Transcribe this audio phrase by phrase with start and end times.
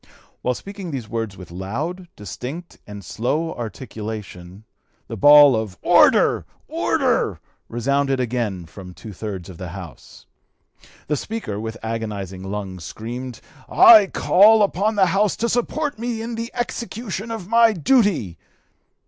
[0.41, 3.53] While speaking these words with loud, distinct, and slow (p.
[3.57, 4.63] 259) articulation,
[5.07, 6.47] the bawl of 'order!
[6.67, 7.39] order!'
[7.69, 10.25] resounded again from two thirds of the House.
[11.05, 16.33] The Speaker, with agonizing lungs, screamed, 'I call upon the House to support me in
[16.33, 18.39] the execution of my duty!'